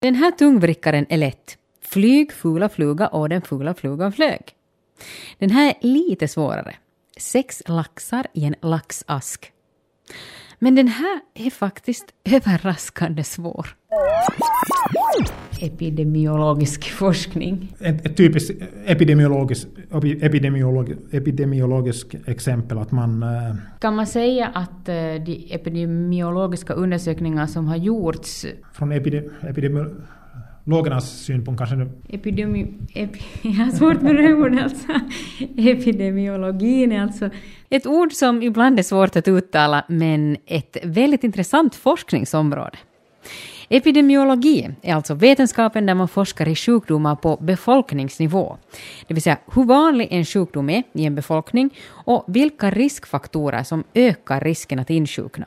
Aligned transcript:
Den 0.00 0.14
här 0.14 0.30
tungvrickaren 0.30 1.06
är 1.08 1.16
lätt. 1.16 1.58
Flyg, 1.82 2.32
fula 2.32 2.68
fluga 2.68 3.08
och 3.08 3.28
den 3.28 3.42
fula 3.42 3.74
flugan 3.74 4.12
flög. 4.12 4.40
Den 5.38 5.50
här 5.50 5.68
är 5.68 5.86
lite 5.86 6.28
svårare. 6.28 6.74
Sex 7.16 7.62
laxar 7.66 8.26
i 8.32 8.44
en 8.44 8.54
laxask. 8.62 9.52
Men 10.58 10.74
den 10.74 10.88
här 10.88 11.20
är 11.34 11.50
faktiskt 11.50 12.04
överraskande 12.24 13.24
svår. 13.24 13.66
Epidemiologisk 15.60 16.90
forskning. 16.90 17.72
Ett, 17.80 18.06
ett 18.06 18.16
typiskt 18.16 18.62
epidemiologiskt 18.86 19.68
epidemiolog, 20.22 20.96
epidemiologisk 21.10 22.14
exempel 22.26 22.78
att 22.78 22.92
man... 22.92 23.22
eh, 23.22 23.54
Kan 23.80 23.96
man 23.96 24.06
säga 24.06 24.46
att 24.46 24.88
eh, 24.88 24.94
de 25.26 25.48
epidemiologiska 25.50 26.72
undersökningar 26.72 27.46
som 27.46 27.66
har 27.66 27.76
gjorts 27.76 28.46
Från 28.72 28.92
epide, 28.92 29.24
epidemiologernas 30.68 31.24
synpunkt 31.24 31.58
kanske 31.58 31.88
Epidemi... 32.08 32.66
Epi, 32.94 33.20
jag 33.42 33.64
har 33.64 33.72
svårt 33.72 34.02
med 34.02 34.16
det 34.16 34.34
ordet 34.34 34.62
alltså. 34.62 34.86
Epidemiologin 35.56 36.92
är 36.92 37.02
alltså 37.02 37.30
ett 37.70 37.86
ord 37.86 38.12
som 38.12 38.42
ibland 38.42 38.78
är 38.78 38.82
svårt 38.82 39.16
att 39.16 39.28
uttala 39.28 39.84
men 39.88 40.36
ett 40.46 40.76
väldigt 40.82 41.24
intressant 41.24 41.74
forskningsområde. 41.74 42.78
Epidemiologi 43.70 44.70
är 44.82 44.94
alltså 44.94 45.14
vetenskapen 45.14 45.86
där 45.86 45.94
man 45.94 46.08
forskar 46.08 46.48
i 46.48 46.54
sjukdomar 46.54 47.16
på 47.16 47.36
befolkningsnivå. 47.40 48.56
Det 49.06 49.14
vill 49.14 49.22
säga 49.22 49.38
hur 49.54 49.64
vanlig 49.64 50.08
en 50.10 50.24
sjukdom 50.24 50.70
är 50.70 50.82
i 50.92 51.04
en 51.04 51.14
befolkning 51.14 51.70
och 52.06 52.24
vilka 52.26 52.70
riskfaktorer 52.70 53.62
som 53.62 53.84
ökar 53.94 54.40
risken 54.40 54.78
att 54.78 54.90
insjukna. 54.90 55.46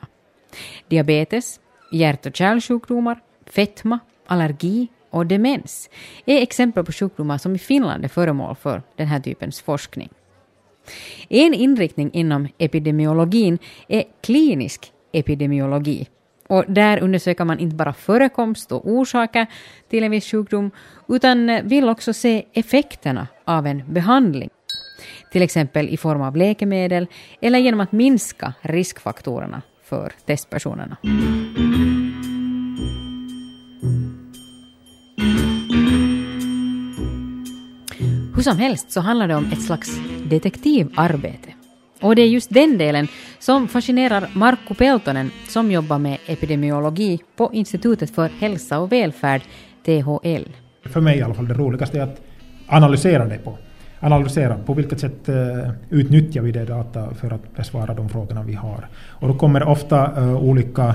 Diabetes, 0.88 1.60
hjärt 1.92 2.26
och 2.26 2.36
kärlsjukdomar, 2.36 3.20
fetma, 3.46 3.98
allergi 4.26 4.88
och 5.12 5.26
demens 5.26 5.90
är 6.26 6.42
exempel 6.42 6.84
på 6.84 6.92
sjukdomar 6.92 7.38
som 7.38 7.54
i 7.54 7.58
Finland 7.58 8.04
är 8.04 8.08
föremål 8.08 8.56
för 8.56 8.82
den 8.96 9.06
här 9.06 9.20
typens 9.20 9.60
forskning. 9.60 10.08
En 11.28 11.54
inriktning 11.54 12.10
inom 12.12 12.48
epidemiologin 12.58 13.58
är 13.88 14.04
klinisk 14.20 14.92
epidemiologi. 15.12 16.08
Och 16.48 16.64
där 16.68 17.02
undersöker 17.02 17.44
man 17.44 17.58
inte 17.58 17.76
bara 17.76 17.92
förekomst 17.92 18.72
och 18.72 18.88
orsaker 18.90 19.46
till 19.88 20.02
en 20.02 20.10
viss 20.10 20.30
sjukdom, 20.30 20.70
utan 21.08 21.68
vill 21.68 21.88
också 21.88 22.12
se 22.12 22.44
effekterna 22.52 23.26
av 23.44 23.66
en 23.66 23.82
behandling. 23.92 24.50
Till 25.32 25.42
exempel 25.42 25.88
i 25.88 25.96
form 25.96 26.22
av 26.22 26.36
läkemedel 26.36 27.06
eller 27.40 27.58
genom 27.58 27.80
att 27.80 27.92
minska 27.92 28.54
riskfaktorerna 28.60 29.62
för 29.84 30.12
testpersonerna. 30.26 30.96
Hur 38.42 38.50
som 38.50 38.58
helst 38.58 38.90
så 38.90 39.00
handlar 39.00 39.28
det 39.28 39.34
om 39.34 39.52
ett 39.52 39.62
slags 39.62 40.00
detektivarbete. 40.24 41.48
Och 42.00 42.16
det 42.16 42.22
är 42.22 42.26
just 42.26 42.50
den 42.50 42.78
delen 42.78 43.08
som 43.38 43.68
fascinerar 43.68 44.28
Markku 44.34 44.74
Peltonen 44.74 45.30
som 45.48 45.70
jobbar 45.70 45.98
med 45.98 46.18
epidemiologi 46.26 47.20
på 47.36 47.50
Institutet 47.52 48.14
för 48.14 48.28
hälsa 48.28 48.78
och 48.78 48.92
välfärd, 48.92 49.42
THL. 49.84 50.48
för 50.84 51.00
mig 51.00 51.18
i 51.18 51.22
alla 51.22 51.34
fall 51.34 51.48
det 51.48 51.54
roligaste 51.54 51.98
är 51.98 52.02
att 52.02 52.20
analysera 52.66 53.24
det 53.24 53.38
på. 53.38 53.58
Analysera 54.00 54.58
på 54.58 54.74
vilket 54.74 55.00
sätt 55.00 55.28
eh, 55.28 55.70
utnyttjar 55.90 56.42
vi 56.42 56.52
det 56.52 56.64
data 56.64 57.14
för 57.14 57.30
att 57.30 57.56
besvara 57.56 57.94
de 57.94 58.08
frågorna 58.08 58.42
vi 58.42 58.54
har. 58.54 58.88
Och 59.08 59.28
då 59.28 59.34
kommer 59.34 59.68
ofta 59.68 60.12
eh, 60.16 60.36
olika 60.36 60.94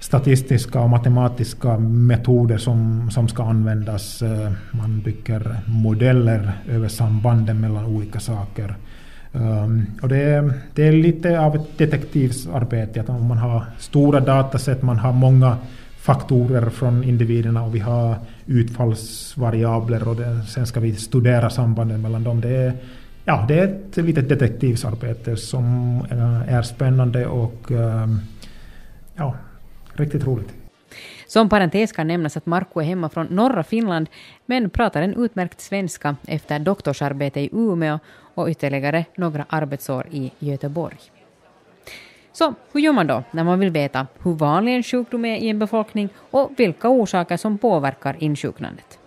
statistiska 0.00 0.80
och 0.80 0.90
matematiska 0.90 1.78
metoder 1.78 2.58
som, 2.58 3.10
som 3.10 3.28
ska 3.28 3.44
användas. 3.44 4.22
Eh, 4.22 4.52
man 4.70 5.00
bygger 5.00 5.56
modeller 5.66 6.52
över 6.68 6.88
sambanden 6.88 7.60
mellan 7.60 7.84
olika 7.84 8.20
saker. 8.20 8.76
Um, 9.32 9.86
och 10.02 10.08
det, 10.08 10.16
är, 10.16 10.52
det 10.74 10.88
är 10.88 10.92
lite 10.92 11.40
av 11.40 11.56
ett 11.56 11.78
detektivsarbete. 11.78 13.00
Att 13.00 13.08
om 13.08 13.26
man 13.26 13.38
har 13.38 13.64
stora 13.78 14.20
dataset, 14.20 14.82
man 14.82 14.98
har 14.98 15.12
många 15.12 15.56
faktorer 15.96 16.70
från 16.70 17.04
individerna 17.04 17.62
och 17.64 17.74
vi 17.74 17.78
har 17.78 18.14
utfallsvariabler 18.46 20.08
och 20.08 20.16
det, 20.16 20.42
sen 20.42 20.66
ska 20.66 20.80
vi 20.80 20.94
studera 20.94 21.50
sambanden 21.50 22.02
mellan 22.02 22.24
dem. 22.24 22.40
Det 22.40 22.56
är, 22.56 22.72
ja, 23.24 23.44
det 23.48 23.58
är 23.58 23.64
ett 23.64 23.96
litet 23.96 24.28
detektivsarbete 24.28 25.36
som 25.36 25.96
eh, 26.10 26.54
är 26.54 26.62
spännande 26.62 27.26
och 27.26 27.70
ehm, 27.70 28.18
ja, 29.14 29.34
riktigt 30.00 30.26
roligt. 30.26 30.54
Som 31.26 31.48
parentes 31.48 31.92
kan 31.92 32.08
nämnas 32.08 32.36
att 32.36 32.46
Markku 32.46 32.80
är 32.80 32.84
hemma 32.84 33.08
från 33.08 33.26
norra 33.26 33.62
Finland 33.62 34.08
men 34.46 34.70
pratar 34.70 35.02
en 35.02 35.24
utmärkt 35.24 35.60
svenska 35.60 36.16
efter 36.26 36.58
doktorsarbete 36.58 37.40
i 37.40 37.50
Umeå 37.52 37.98
och 38.34 38.48
ytterligare 38.48 39.04
några 39.14 39.46
arbetsår 39.48 40.06
i 40.10 40.30
Göteborg. 40.38 40.98
Så 42.32 42.54
hur 42.72 42.80
gör 42.80 42.92
man 42.92 43.06
då 43.06 43.22
när 43.30 43.44
man 43.44 43.58
vill 43.58 43.70
veta 43.70 44.06
hur 44.22 44.32
vanlig 44.32 44.76
en 44.76 44.82
sjukdom 44.82 45.24
är 45.24 45.36
i 45.36 45.48
en 45.48 45.58
befolkning 45.58 46.08
och 46.30 46.50
vilka 46.56 46.88
orsaker 46.88 47.36
som 47.36 47.58
påverkar 47.58 48.16
insjuknandet? 48.18 48.98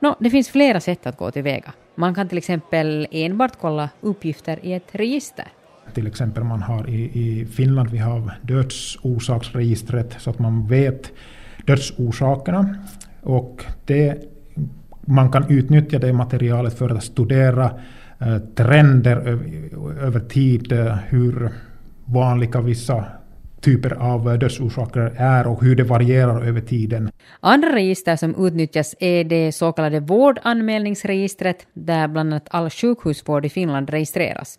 Nå, 0.00 0.16
det 0.20 0.30
finns 0.30 0.48
flera 0.48 0.80
sätt 0.80 1.06
att 1.06 1.16
gå 1.16 1.30
tillväga. 1.30 1.72
Man 1.94 2.14
kan 2.14 2.28
till 2.28 2.38
exempel 2.38 3.08
enbart 3.10 3.52
kolla 3.60 3.88
uppgifter 4.00 4.58
i 4.62 4.72
ett 4.72 4.88
register. 4.94 5.48
Till 5.94 6.06
exempel 6.06 6.44
man 6.44 6.62
har 6.62 6.88
i, 6.88 7.02
i 7.02 7.46
Finland 7.46 7.90
vi 7.90 7.98
har 7.98 8.32
dödsorsaksregistret 8.42 10.16
så 10.18 10.30
att 10.30 10.38
man 10.38 10.66
vet 10.66 11.12
dödsorsakerna. 11.66 12.76
Och 13.22 13.64
det, 13.84 14.22
man 15.00 15.32
kan 15.32 15.50
utnyttja 15.50 15.98
det 15.98 16.12
materialet 16.12 16.78
för 16.78 16.90
att 16.90 17.04
studera 17.04 17.70
eh, 18.18 18.38
trender 18.38 19.16
över, 19.16 20.00
över 20.00 20.20
tid, 20.20 20.72
eh, 20.72 20.96
hur 21.08 21.50
vanliga 22.04 22.60
vissa 22.60 23.04
typer 23.60 23.90
av 23.90 24.32
eh, 24.32 24.38
dödsorsaker 24.38 25.12
är 25.16 25.46
och 25.46 25.62
hur 25.62 25.76
det 25.76 25.84
varierar 25.84 26.44
över 26.44 26.60
tiden. 26.60 27.10
Andra 27.40 27.68
register 27.68 28.16
som 28.16 28.46
utnyttjas 28.46 28.94
är 29.00 29.24
det 29.24 29.52
så 29.52 29.72
kallade 29.72 30.00
vårdanmälningsregistret 30.00 31.66
där 31.74 32.08
bland 32.08 32.32
annat 32.32 32.48
all 32.50 32.70
sjukhusvård 32.70 33.46
i 33.46 33.48
Finland 33.48 33.90
registreras. 33.90 34.58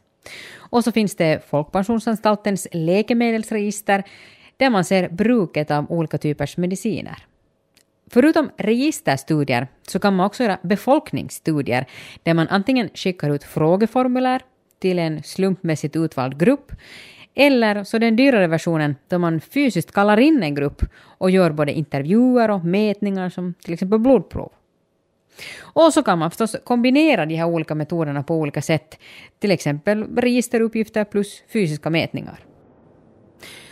Och 0.57 0.83
så 0.83 0.91
finns 0.91 1.15
det 1.15 1.49
Folkpensionsanstaltens 1.49 2.67
läkemedelsregister 2.71 4.03
där 4.57 4.69
man 4.69 4.85
ser 4.85 5.09
bruket 5.09 5.71
av 5.71 5.91
olika 5.91 6.17
typers 6.17 6.57
mediciner. 6.57 7.25
Förutom 8.09 8.49
registerstudier 8.57 9.67
så 9.87 9.99
kan 9.99 10.15
man 10.15 10.25
också 10.25 10.43
göra 10.43 10.59
befolkningsstudier 10.61 11.85
där 12.23 12.33
man 12.33 12.47
antingen 12.47 12.89
skickar 12.93 13.29
ut 13.29 13.43
frågeformulär 13.43 14.41
till 14.79 14.99
en 14.99 15.23
slumpmässigt 15.23 15.95
utvald 15.95 16.39
grupp 16.39 16.71
eller 17.35 17.83
så 17.83 17.97
den 17.97 18.15
dyrare 18.15 18.47
versionen 18.47 18.95
då 19.07 19.19
man 19.19 19.39
fysiskt 19.39 19.91
kallar 19.91 20.19
in 20.19 20.43
en 20.43 20.55
grupp 20.55 20.81
och 20.99 21.31
gör 21.31 21.51
både 21.51 21.71
intervjuer 21.71 22.51
och 22.51 22.65
mätningar 22.65 23.29
som 23.29 23.53
till 23.53 23.73
exempel 23.73 23.99
blodprov. 23.99 24.51
Och 25.61 25.93
så 25.93 26.03
kan 26.03 26.19
man 26.19 26.31
förstås 26.31 26.55
kombinera 26.63 27.25
de 27.25 27.35
här 27.35 27.45
olika 27.45 27.75
metoderna 27.75 28.23
på 28.23 28.35
olika 28.35 28.61
sätt, 28.61 28.99
till 29.39 29.51
exempel 29.51 30.03
registeruppgifter 30.03 31.03
plus 31.03 31.43
fysiska 31.53 31.89
mätningar. 31.89 32.39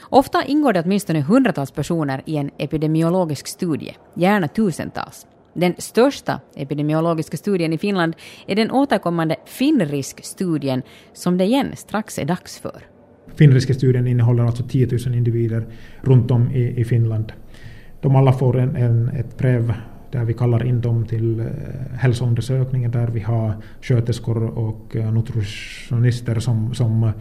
Ofta 0.01 0.43
ingår 0.43 0.73
det 0.73 0.81
åtminstone 0.85 1.21
hundratals 1.21 1.71
personer 1.71 2.21
i 2.25 2.37
en 2.37 2.51
epidemiologisk 2.57 3.47
studie, 3.47 3.95
gärna 4.13 4.47
tusentals. 4.47 5.27
Den 5.53 5.73
största 5.77 6.41
epidemiologiska 6.55 7.37
studien 7.37 7.73
i 7.73 7.77
Finland 7.77 8.15
är 8.47 8.55
den 8.55 8.71
återkommande 8.71 9.35
Finrisk-studien 9.45 10.81
som 11.13 11.37
det 11.37 11.43
igen 11.43 11.71
strax 11.75 12.19
är 12.19 12.25
dags 12.25 12.59
för. 12.59 12.81
Finriska 13.35 13.73
studien 13.73 14.07
innehåller 14.07 14.43
alltså 14.43 14.63
10 14.63 14.87
000 15.05 15.15
individer 15.15 15.65
runt 16.01 16.31
om 16.31 16.51
i, 16.51 16.81
i 16.81 16.85
Finland. 16.85 17.33
De 18.01 18.15
alla 18.15 18.33
får 18.33 18.59
en, 18.59 18.75
en, 18.75 19.09
ett 19.09 19.37
brev 19.37 19.73
där 20.15 20.25
vi 20.25 20.33
kallar 20.33 20.63
in 20.65 20.81
dem 20.81 21.05
till 21.05 21.39
eh, 21.39 21.45
hälsoundersökningar 21.93 22.89
där 22.89 23.07
vi 23.07 23.19
har 23.19 23.53
sköterskor 23.81 24.43
och 24.43 24.95
eh, 24.95 25.13
nutritionister 25.13 26.39
som, 26.39 26.73
som, 26.73 27.11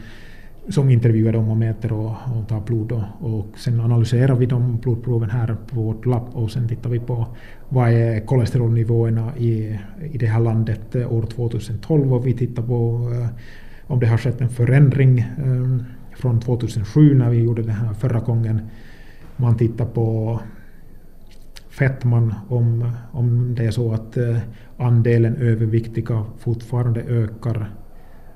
som 0.68 0.90
intervjuar 0.90 1.32
dem 1.32 1.48
och 1.48 1.56
mäter 1.56 1.92
och, 1.92 2.10
och 2.10 2.48
tar 2.48 2.60
blod. 2.60 2.92
Och, 2.92 3.04
och 3.20 3.46
sen 3.58 3.80
analyserar 3.80 4.34
vi 4.34 4.46
de 4.46 4.78
blodproven 4.78 5.30
här 5.30 5.56
på 5.70 5.80
vårt 5.80 6.06
labb 6.06 6.28
och 6.32 6.50
sen 6.50 6.68
tittar 6.68 6.90
vi 6.90 7.00
på 7.00 7.26
vad 7.68 7.92
är 7.92 8.26
kolesterolnivåerna 8.26 9.36
i, 9.36 9.78
i 10.12 10.18
det 10.18 10.26
här 10.26 10.40
landet 10.40 10.94
eh, 10.94 11.12
år 11.12 11.22
2012 11.22 12.14
och 12.14 12.26
vi 12.26 12.32
tittar 12.32 12.62
på 12.62 13.10
om 13.86 14.00
det 14.00 14.06
har 14.06 14.18
skett 14.18 14.40
en 14.40 14.48
förändring 14.48 15.24
från 16.16 16.40
2007 16.40 17.14
när 17.14 17.30
vi 17.30 17.42
gjorde 17.42 17.62
det 17.62 17.72
här 17.72 17.94
förra 17.94 18.20
gången. 18.20 18.60
Man 19.36 19.56
tittar 19.56 19.84
på 19.84 20.40
fetman 21.78 22.34
om, 22.48 22.92
om 23.12 23.54
det 23.54 23.64
är 23.64 23.70
så 23.70 23.92
att 23.92 24.16
eh, 24.16 24.36
andelen 24.78 25.36
överviktiga 25.36 26.24
fortfarande 26.38 27.00
ökar. 27.00 27.70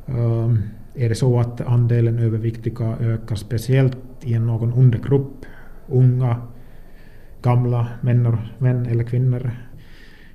Ehm, 0.06 0.62
är 0.94 1.08
det 1.08 1.14
så 1.14 1.40
att 1.40 1.60
andelen 1.60 2.18
överviktiga 2.18 2.96
ökar 3.00 3.36
speciellt 3.36 3.96
i 4.22 4.38
någon 4.38 4.72
undergrupp, 4.72 5.46
unga, 5.86 6.36
gamla 7.42 7.88
män, 8.00 8.36
män 8.58 8.86
eller 8.86 9.04
kvinnor. 9.04 9.50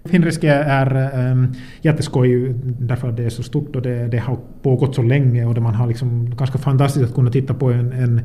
Finriske 0.06 0.50
är 0.50 1.20
um, 1.32 1.54
jätteskoj 1.82 2.56
därför 2.64 3.10
att 3.10 3.18
det 3.18 3.24
är 3.24 3.30
så 3.30 3.44
stort 3.44 3.76
och 3.76 3.82
det, 3.82 4.08
det 4.08 4.18
har 4.18 4.38
pågått 4.62 4.96
så 4.96 5.02
länge 5.02 5.46
och 5.46 5.54
det 5.54 5.62
man 5.62 5.76
har 5.76 5.88
liksom 5.88 6.36
ganska 6.36 6.58
fantastiskt 6.58 7.06
att 7.06 7.16
kunna 7.16 7.32
titta 7.32 7.54
på 7.54 7.72
en, 7.72 7.92
en, 7.92 8.22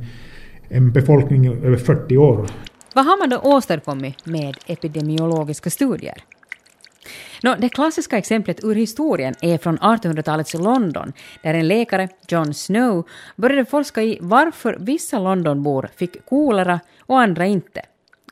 en 0.68 0.92
befolkning 0.92 1.46
över 1.46 1.76
40 1.76 2.16
år. 2.16 2.46
Vad 2.98 3.06
har 3.06 3.18
man 3.18 3.28
då 3.28 3.38
åstadkommit 3.38 4.26
med 4.26 4.56
epidemiologiska 4.66 5.70
studier? 5.70 6.24
No, 7.42 7.54
det 7.58 7.68
klassiska 7.68 8.18
exemplet 8.18 8.64
ur 8.64 8.74
historien 8.74 9.34
är 9.40 9.58
från 9.58 9.78
1800-talets 9.78 10.54
London, 10.54 11.12
där 11.42 11.54
en 11.54 11.68
läkare, 11.68 12.08
John 12.28 12.54
Snow, 12.54 13.08
började 13.36 13.64
forska 13.64 14.02
i 14.02 14.18
varför 14.20 14.76
vissa 14.80 15.18
Londonbor 15.18 15.88
fick 15.96 16.26
kolera 16.26 16.80
och 17.00 17.20
andra 17.20 17.46
inte. 17.46 17.82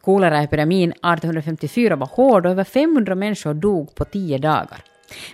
Koleraepidemin 0.00 0.90
1854 0.90 1.96
var 1.96 2.06
hård 2.06 2.46
och 2.46 2.52
över 2.52 2.64
500 2.64 3.14
människor 3.14 3.54
dog 3.54 3.94
på 3.94 4.04
tio 4.04 4.38
dagar. 4.38 4.84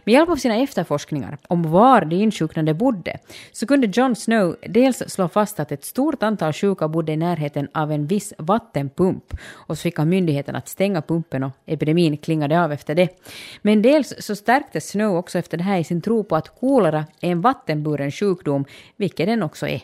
Med 0.04 0.12
hjälp 0.12 0.28
av 0.28 0.36
sina 0.36 0.56
efterforskningar 0.56 1.38
om 1.48 1.62
var 1.62 2.04
de 2.04 2.16
insjuknade 2.16 2.74
bodde 2.74 3.18
så 3.52 3.66
kunde 3.66 3.86
John 3.92 4.16
Snow 4.16 4.56
dels 4.68 5.02
slå 5.06 5.28
fast 5.28 5.60
att 5.60 5.72
ett 5.72 5.84
stort 5.84 6.22
antal 6.22 6.52
sjuka 6.52 6.88
bodde 6.88 7.12
i 7.12 7.16
närheten 7.16 7.68
av 7.74 7.92
en 7.92 8.06
viss 8.06 8.32
vattenpump 8.38 9.34
och 9.50 9.78
så 9.78 9.82
fick 9.82 9.98
han 9.98 10.08
myndigheten 10.08 10.56
att 10.56 10.68
stänga 10.68 11.02
pumpen 11.02 11.42
och 11.42 11.52
epidemin 11.66 12.16
klingade 12.16 12.64
av 12.64 12.72
efter 12.72 12.94
det. 12.94 13.08
Men 13.62 13.82
dels 13.82 14.14
så 14.18 14.36
stärktes 14.36 14.88
Snow 14.88 15.16
också 15.16 15.38
efter 15.38 15.58
det 15.58 15.64
här 15.64 15.78
i 15.78 15.84
sin 15.84 16.02
tro 16.02 16.24
på 16.24 16.36
att 16.36 16.60
kolera 16.60 17.04
är 17.20 17.30
en 17.30 17.40
vattenburen 17.40 18.10
sjukdom, 18.10 18.64
vilket 18.96 19.26
den 19.26 19.42
också 19.42 19.68
är. 19.68 19.80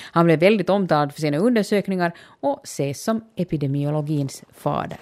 Han 0.00 0.24
blev 0.24 0.40
väldigt 0.40 0.70
omtalad 0.70 1.12
för 1.12 1.20
sina 1.20 1.38
undersökningar 1.38 2.12
och 2.40 2.60
ses 2.64 3.04
som 3.04 3.24
epidemiologins 3.36 4.42
fader. 4.52 4.98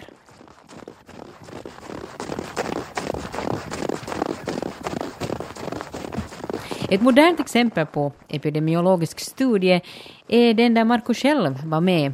Ett 6.91 7.03
modernt 7.03 7.41
exempel 7.41 7.87
på 7.87 8.13
epidemiologisk 8.29 9.21
studie 9.21 9.81
är 10.29 10.55
den 10.55 10.75
där 10.75 10.85
Marco 10.85 11.15
själv 11.15 11.65
var 11.65 11.81
med 11.81 12.13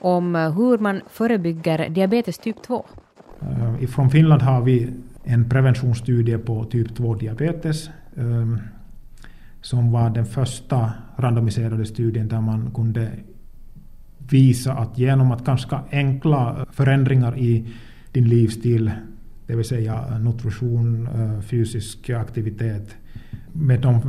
om 0.00 0.36
eh, 0.36 0.52
hur 0.56 0.78
man 0.78 1.00
förebygger 1.10 1.88
diabetes 1.88 2.38
typ 2.38 2.62
2. 2.62 2.86
Eh, 3.40 3.86
Från 3.88 4.10
Finland 4.10 4.42
har 4.42 4.62
vi 4.62 4.88
en 5.24 5.48
preventionsstudie 5.48 6.38
på 6.38 6.64
typ 6.64 6.88
2-diabetes 6.98 7.90
ehm, 8.16 8.58
som 9.60 9.92
var 9.92 10.10
den 10.10 10.26
första 10.26 10.92
randomiserade 11.16 11.86
studien 11.86 12.28
där 12.28 12.40
man 12.40 12.70
kunde 12.74 13.10
visa 14.18 14.72
att 14.72 14.98
genom 14.98 15.32
att 15.32 15.44
ganska 15.44 15.80
enkla 15.90 16.66
förändringar 16.72 17.38
i 17.38 17.66
din 18.12 18.28
livsstil, 18.28 18.90
det 19.46 19.56
vill 19.56 19.68
säga 19.68 20.18
nutrition, 20.18 21.06
eh, 21.06 21.40
fysisk 21.40 22.10
aktivitet, 22.10 22.96
med 23.52 23.80
de 23.80 24.00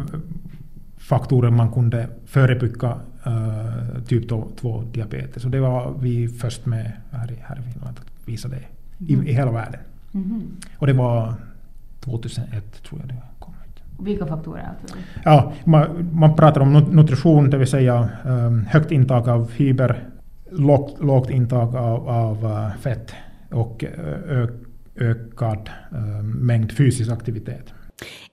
faktorer 0.97 1.49
man 1.49 1.71
kunde 1.71 2.07
förebygga 2.25 2.99
uh, 3.27 4.03
typ 4.07 4.31
2-diabetes. 4.31 5.45
Och 5.45 5.51
det 5.51 5.59
var 5.59 5.93
vi 5.99 6.27
först 6.27 6.65
med 6.65 6.91
här 7.11 7.31
i, 7.31 7.35
här 7.41 7.59
i 7.59 7.71
Finland 7.71 7.99
att 7.99 8.27
visa 8.27 8.47
det 8.47 8.63
i, 9.07 9.13
mm. 9.13 9.27
i 9.27 9.33
hela 9.33 9.51
världen. 9.51 9.79
Mm. 10.13 10.41
Och 10.77 10.87
det 10.87 10.93
var 10.93 11.33
2001 11.99 12.83
tror 12.83 13.01
jag 13.01 13.09
det 13.09 13.21
kom 13.39 13.53
ut. 13.53 14.05
Vilka 14.05 14.25
faktorer? 14.25 14.69
Ja, 15.23 15.53
man, 15.63 16.09
man 16.13 16.35
pratar 16.35 16.61
om 16.61 16.73
nutrition, 16.73 17.49
det 17.49 17.57
vill 17.57 17.67
säga 17.67 18.09
um, 18.25 18.65
högt 18.65 18.91
intag 18.91 19.29
av 19.29 19.45
fiber, 19.45 20.09
lågt, 20.51 21.03
lågt 21.03 21.29
intag 21.29 21.75
av, 21.75 22.09
av 22.09 22.45
uh, 22.45 22.75
fett 22.75 23.13
och 23.51 23.83
ö, 24.27 24.47
ökad 24.95 25.69
uh, 25.93 26.23
mängd 26.23 26.71
fysisk 26.71 27.11
aktivitet. 27.11 27.73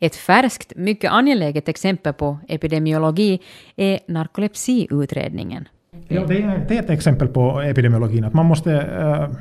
Ett 0.01 0.17
färskt, 0.17 0.73
mycket 0.77 1.13
angeläget 1.13 1.69
exempel 1.69 2.13
på 2.13 2.39
epidemiologi 2.49 3.41
är 3.77 3.99
narkolepsiutredningen. 4.09 5.69
Ja, 6.09 6.27
det 6.27 6.43
är, 6.43 6.67
det 6.69 6.77
är 6.77 6.83
ett 6.83 6.91
exempel 6.91 7.29
på 7.29 7.61
epidemiologin, 7.61 8.25
att 8.25 8.35
man 8.35 8.47
måste 8.47 8.71
uh, 8.71 9.37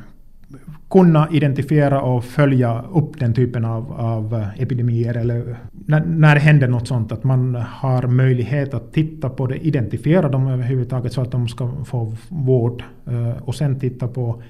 kunna 0.89 1.29
identifiera 1.31 2.01
och 2.01 2.25
följa 2.25 2.81
upp 2.93 3.19
den 3.19 3.33
typen 3.33 3.65
av, 3.65 3.91
av 3.91 4.33
eh, 4.33 4.61
epidemier, 4.61 5.17
eller 5.17 5.57
när, 5.71 6.05
när 6.05 6.35
det 6.35 6.41
händer 6.41 6.67
något 6.67 6.87
sånt, 6.87 7.11
att 7.11 7.23
man 7.23 7.55
har 7.55 8.07
möjlighet 8.07 8.73
att 8.73 8.93
titta 8.93 9.29
på 9.29 9.47
det, 9.47 9.57
identifiera 9.57 10.29
dem 10.29 10.47
överhuvudtaget 10.47 11.13
så 11.13 11.21
att 11.21 11.31
de 11.31 11.47
ska 11.47 11.71
få 11.85 12.15
vård, 12.29 12.83
uh, 13.11 13.31
och 13.43 13.55
sen 13.55 13.79
titta 13.79 14.07
på 14.07 14.41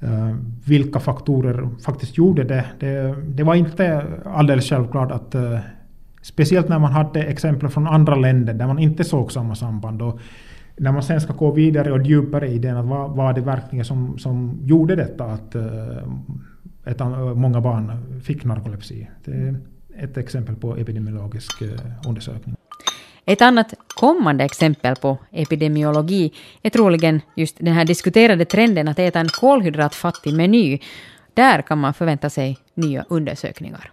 Eh, 0.00 0.36
vilka 0.66 1.00
faktorer 1.00 1.68
faktiskt 1.84 2.18
gjorde 2.18 2.44
det. 2.44 2.64
det. 2.78 3.14
Det, 3.28 3.42
var 3.42 3.54
inte 3.54 4.06
alldeles 4.24 4.68
självklart 4.68 5.10
att 5.10 5.34
uh, 5.34 5.58
speciellt 6.22 6.68
när 6.68 6.78
man 6.78 6.92
hade 6.92 7.22
exempel 7.22 7.68
från 7.68 7.86
andra 7.86 8.14
länder 8.14 8.54
där 8.54 8.66
man 8.66 8.78
inte 8.78 9.04
såg 9.04 9.32
samma 9.32 9.54
samband. 9.54 10.02
Och 10.02 10.20
när 10.76 10.92
man 10.92 11.02
sen 11.02 11.20
ska 11.20 11.32
gå 11.32 11.50
vidare 11.50 11.92
och 11.92 12.02
djupare 12.02 12.48
i 12.48 12.58
den, 12.58 12.76
att 12.76 12.86
vad 12.86 13.10
var 13.10 13.32
det 13.32 13.40
verkligen 13.40 13.84
som, 13.84 14.18
som 14.18 14.58
gjorde 14.62 14.96
detta 14.96 15.24
att 15.24 15.56
uh, 15.56 15.62
ett, 16.84 17.00
många 17.34 17.60
barn 17.60 18.20
fick 18.22 18.44
narkolepsi? 18.44 19.08
Det 19.24 19.32
är 19.32 19.56
ett 19.98 20.16
exempel 20.16 20.56
på 20.56 20.76
epidemiologisk 20.76 21.62
undersökning. 22.08 22.56
Ett 23.28 23.42
annat 23.42 23.74
kommande 23.94 24.44
exempel 24.44 24.96
på 24.96 25.18
epidemiologi 25.32 26.32
är 26.62 26.70
troligen 26.70 27.20
just 27.34 27.56
den 27.58 27.74
här 27.74 27.84
diskuterade 27.84 28.44
trenden 28.44 28.88
att 28.88 28.98
äta 28.98 29.20
en 29.20 29.28
kolhydratfattig 29.28 30.34
meny. 30.34 30.78
Där 31.34 31.62
kan 31.62 31.78
man 31.78 31.94
förvänta 31.94 32.30
sig 32.30 32.58
nya 32.74 33.04
undersökningar. 33.08 33.90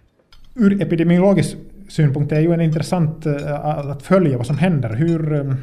Ur 0.54 0.82
epidemiologisk 0.82 1.56
synpunkt 1.88 2.32
är 2.32 2.36
det 2.36 2.42
ju 2.42 2.52
en 2.52 2.60
intressant 2.60 3.26
eh, 3.26 3.64
att 3.64 4.02
följa 4.02 4.36
vad 4.36 4.46
som 4.46 4.58
händer. 4.58 4.94
Hur, 4.94 5.32
eh, 5.32 5.54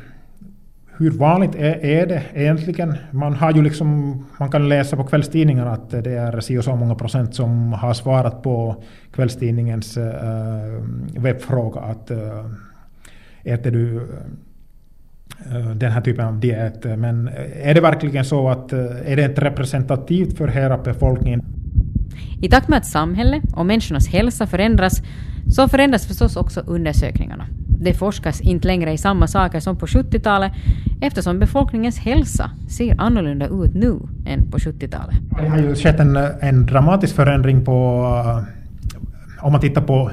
hur 0.98 1.12
vanligt 1.12 1.56
är, 1.56 1.86
är 1.86 2.06
det 2.06 2.24
egentligen? 2.34 2.96
Man, 3.12 3.34
har 3.34 3.52
ju 3.52 3.62
liksom, 3.62 4.20
man 4.40 4.52
kan 4.52 4.70
läsa 4.70 4.96
på 4.96 5.04
kvällstidningarna 5.04 5.72
att 5.72 5.90
det 5.90 6.12
är 6.12 6.40
si 6.40 6.58
och 6.58 6.64
så 6.64 6.76
många 6.76 6.96
procent 6.96 7.36
som 7.36 7.74
har 7.74 7.94
svarat 7.94 8.44
på 8.44 8.84
kvällstidningens 9.14 9.98
eh, 9.98 10.82
webbfråga 11.18 11.82
att 11.82 12.12
äter 13.44 13.72
du 13.72 13.98
eh, 15.52 15.70
den 15.76 15.92
här 15.92 16.02
typen 16.02 16.26
av 16.26 16.40
diet. 16.40 16.84
Men 16.84 17.30
är 17.64 17.74
det 17.74 17.82
verkligen 17.82 18.26
så 18.26 18.50
att 18.50 18.74
eh, 18.74 19.12
är 19.12 19.16
det 19.16 19.26
inte 19.26 19.42
representativt 19.42 20.38
för 20.38 20.48
hela 20.48 20.78
befolkningen? 20.78 21.46
I 22.42 22.50
takt 22.50 22.68
med 22.70 22.78
att 22.78 22.86
samhället 22.86 23.44
och 23.56 23.66
människornas 23.66 24.08
hälsa 24.08 24.48
förändras 24.48 25.02
så 25.48 25.68
förändras 25.68 26.08
förstås 26.08 26.36
också 26.36 26.60
undersökningarna. 26.60 27.48
Det 27.80 27.94
forskas 27.94 28.42
inte 28.42 28.68
längre 28.68 28.92
i 28.92 28.98
samma 28.98 29.28
saker 29.28 29.60
som 29.60 29.78
på 29.78 29.86
70-talet 29.86 30.52
eftersom 31.02 31.40
befolkningens 31.40 32.00
hälsa 32.00 32.52
ser 32.70 33.02
annorlunda 33.02 33.46
ut 33.46 33.74
nu 33.74 34.00
än 34.26 34.52
på 34.52 34.58
70-talet. 34.58 35.16
Det 35.40 35.48
har 35.48 35.58
ju 35.58 35.76
skett 35.76 36.00
en, 36.00 36.18
en 36.42 36.66
dramatisk 36.66 37.16
förändring 37.16 37.66
på 37.66 37.72
eh, 38.26 39.46
om 39.46 39.52
man 39.52 39.62
tittar 39.62 39.82
på 39.82 40.12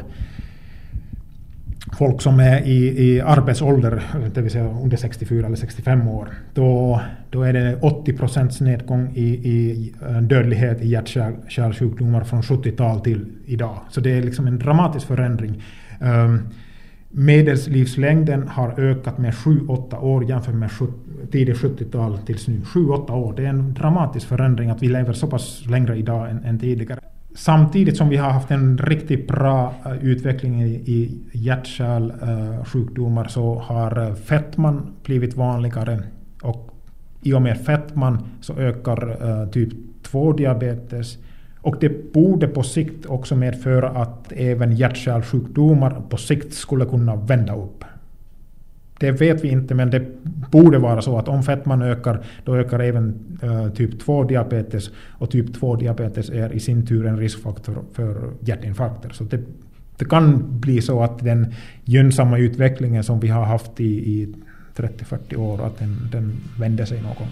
folk 1.99 2.23
som 2.23 2.41
är 2.41 2.61
i, 2.61 3.09
i 3.09 3.21
arbetsålder, 3.21 4.03
det 4.35 4.41
vill 4.41 4.51
säga 4.51 4.69
under 4.83 4.97
64 4.97 5.47
eller 5.47 5.57
65 5.57 6.09
år, 6.09 6.29
då, 6.55 7.01
då 7.31 7.43
är 7.43 7.53
det 7.53 7.79
80 7.81 8.13
procents 8.13 8.61
nedgång 8.61 9.13
i, 9.15 9.25
i 9.25 9.93
eh, 10.09 10.21
dödlighet 10.21 10.83
i 10.83 10.89
hjärt-kärlsjukdomar 10.89 12.25
från 12.25 12.43
70-tal 12.43 13.01
till 13.01 13.27
idag. 13.47 13.79
Så 13.91 14.01
det 14.01 14.11
är 14.19 14.23
liksom 14.23 14.47
en 14.47 14.59
dramatisk 14.59 15.07
förändring. 15.07 15.63
Um, 16.01 16.49
Medellivslängden 17.13 18.49
har 18.49 18.81
ökat 18.81 19.19
med 19.19 19.35
7-8 19.35 20.01
år 20.01 20.25
jämfört 20.25 20.55
med 20.55 20.71
tidigt 21.31 21.57
70-tal 21.57 22.19
tills 22.19 22.49
nu. 22.49 22.61
7-8 22.61 23.11
år, 23.11 23.35
det 23.37 23.45
är 23.45 23.49
en 23.49 23.75
dramatisk 23.75 24.27
förändring 24.27 24.71
att 24.71 24.83
vi 24.83 24.89
lever 24.89 25.13
så 25.13 25.27
pass 25.27 25.67
längre 25.67 25.97
idag 25.97 26.31
än, 26.31 26.45
än 26.45 26.59
tidigare. 26.59 27.01
Samtidigt 27.35 27.97
som 27.97 28.09
vi 28.09 28.17
har 28.17 28.31
haft 28.31 28.51
en 28.51 28.79
riktigt 28.79 29.29
bra 29.29 29.75
eh, 29.87 30.05
utveckling 30.05 30.63
i 30.63 31.19
hjärt-kärlsjukdomar 31.33 33.25
eh, 33.25 33.29
så 33.29 33.59
har 33.59 34.09
eh, 34.09 34.15
fetman 34.15 34.95
blivit 35.05 35.37
vanligare 35.37 36.03
och 36.43 36.71
i 37.23 37.33
och 37.33 37.43
med 37.43 37.61
fetman 37.61 38.19
så 38.41 38.55
ökar 38.59 39.47
typ 39.47 39.73
2-diabetes 40.13 41.19
och 41.61 41.77
det 41.81 42.13
borde 42.13 42.49
på 42.49 42.63
sikt 42.63 43.07
också 43.07 43.37
medföra 43.37 43.89
att 43.89 44.33
även 44.33 44.77
hjärt-kärlsjukdomar 44.77 46.03
på 46.09 46.17
sikt 46.17 46.55
skulle 46.55 46.85
kunna 46.85 47.17
vända 47.17 47.57
upp. 47.57 47.85
Det 49.01 49.11
vet 49.11 49.45
vi 49.45 49.49
inte, 49.49 49.75
men 49.75 49.91
det 49.91 50.03
borde 50.51 50.79
vara 50.79 51.03
så 51.03 51.19
att 51.19 51.29
om 51.29 51.43
fettman 51.43 51.83
ökar, 51.83 52.25
då 52.45 52.57
ökar 52.57 52.79
även 52.79 53.15
uh, 53.43 53.73
typ 53.73 54.03
2-diabetes. 54.03 54.91
Och 55.09 55.31
typ 55.31 55.47
2-diabetes 55.47 56.31
är 56.31 56.53
i 56.53 56.61
sin 56.61 56.87
tur 56.87 57.07
en 57.07 57.19
riskfaktor 57.19 57.79
för 57.93 58.31
hjärtinfarkter. 58.41 59.11
Så 59.11 59.25
det, 59.25 59.41
det 59.97 60.05
kan 60.05 60.61
bli 60.61 60.83
så 60.83 61.03
att 61.03 61.19
den 61.19 61.55
gynnsamma 61.85 62.39
utvecklingen 62.39 63.05
som 63.05 63.21
vi 63.21 63.29
har 63.29 63.45
haft 63.45 63.81
i, 63.81 63.85
i 63.85 64.35
30-40 64.77 65.37
år, 65.37 65.67
att 65.67 65.79
den, 65.79 66.09
den 66.13 66.33
vänder 66.59 66.85
sig 66.85 67.03
någon 67.03 67.15
gång. 67.15 67.29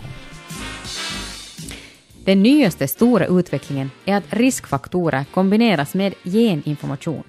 Den 2.25 2.43
nyaste 2.43 2.89
stora 2.89 3.27
utvecklingen 3.27 3.91
är 4.05 4.17
att 4.17 4.25
riskfaktorer 4.31 5.25
kombineras 5.35 5.95
med 5.95 6.15
geninformation. 6.25 7.23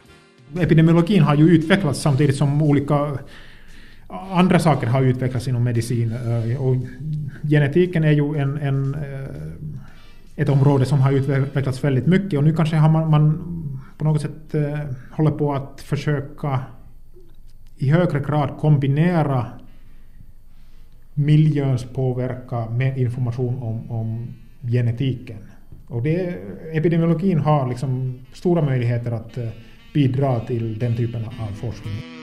Epidemiologin 0.59 1.23
har 1.23 1.35
ju 1.35 1.49
utvecklats 1.49 2.01
samtidigt 2.01 2.35
som 2.35 2.61
olika 2.61 3.17
andra 4.09 4.59
saker 4.59 4.87
har 4.87 5.01
utvecklats 5.01 5.47
inom 5.47 5.63
medicin. 5.63 6.11
Eh, 6.11 6.61
och 6.61 6.75
genetiken 7.49 8.03
är 8.03 8.11
ju 8.11 8.35
en, 8.35 8.57
en, 8.57 8.95
eh, 8.95 9.29
ett 10.35 10.49
område 10.49 10.85
som 10.85 10.99
har 10.99 11.11
utvecklats 11.11 11.83
väldigt 11.83 12.07
mycket 12.07 12.37
och 12.37 12.43
nu 12.43 12.55
kanske 12.55 12.75
har 12.75 12.89
man, 12.89 13.09
man 13.09 13.39
på 13.97 14.05
något 14.05 14.21
sätt 14.21 14.55
eh, 14.55 14.79
håller 15.11 15.31
på 15.31 15.53
att 15.53 15.81
försöka 15.81 16.59
i 17.77 17.89
högre 17.89 18.19
grad 18.19 18.57
kombinera 18.59 19.45
miljöns 21.13 21.83
påverkan 21.83 22.77
med 22.77 22.97
information 22.97 23.63
om, 23.63 23.91
om 23.91 24.27
genetiken. 24.61 25.37
Och 25.87 26.03
det, 26.03 26.37
epidemiologin 26.73 27.39
har 27.39 27.69
liksom 27.69 28.19
stora 28.33 28.61
möjligheter 28.61 29.11
att 29.11 29.37
bidra 29.93 30.39
till 30.39 30.79
den 30.79 30.95
typen 30.95 31.25
av 31.25 31.53
forskning. 31.55 32.18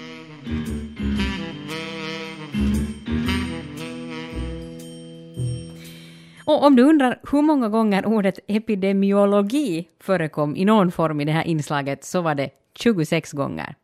Och 6.46 6.64
om 6.64 6.76
du 6.76 6.82
undrar 6.82 7.20
hur 7.32 7.42
många 7.42 7.68
gånger 7.68 8.06
ordet 8.06 8.38
epidemiologi 8.46 9.88
förekom 10.00 10.56
i 10.56 10.64
någon 10.64 10.92
form 10.92 11.20
i 11.20 11.24
det 11.24 11.32
här 11.32 11.44
inslaget 11.44 12.04
så 12.04 12.20
var 12.20 12.34
det 12.34 12.50
26 12.74 13.32
gånger, 13.32 13.74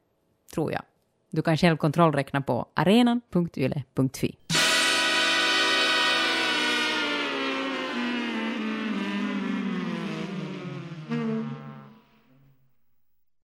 tror 0.54 0.72
jag. 0.72 0.82
Du 1.30 1.42
kan 1.42 1.56
själv 1.56 1.76
kontrollräkna 1.76 2.40
på 2.40 2.66
arenan.yle.fi. 2.74 4.36